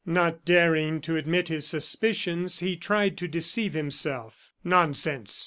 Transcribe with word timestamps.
Not 0.03 0.45
daring 0.45 0.99
to 1.01 1.15
admit 1.15 1.49
his 1.49 1.67
suspicions, 1.67 2.57
he 2.57 2.75
tried 2.75 3.17
to 3.19 3.27
deceive 3.27 3.73
himself. 3.73 4.49
"Nonsense!" 4.63 5.39